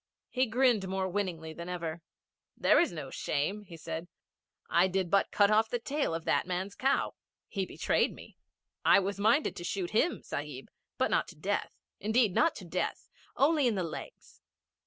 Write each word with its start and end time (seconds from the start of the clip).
He 0.31 0.47
grinned 0.47 0.87
more 0.87 1.07
winningly 1.07 1.53
than 1.53 1.69
ever. 1.69 2.01
'There 2.57 2.79
is 2.79 2.91
no 2.91 3.11
shame,' 3.11 3.63
said 3.75 4.05
he. 4.05 4.09
'I 4.71 4.87
did 4.87 5.11
but 5.11 5.29
cut 5.29 5.51
off 5.51 5.69
the 5.69 5.77
tail 5.77 6.15
of 6.15 6.25
that 6.25 6.47
man's 6.47 6.73
cow. 6.73 7.13
He 7.47 7.67
betrayed 7.67 8.11
me. 8.11 8.35
I 8.83 8.99
was 8.99 9.19
minded 9.19 9.55
to 9.57 9.63
shoot 9.63 9.91
him, 9.91 10.23
Sahib. 10.23 10.69
But 10.97 11.11
not 11.11 11.27
to 11.27 11.35
death. 11.35 11.69
Indeed 11.99 12.33
not 12.33 12.55
to 12.55 12.65
death. 12.65 13.11
Only 13.37 13.67
in 13.67 13.75
the 13.75 13.83
legs.' 13.83 14.41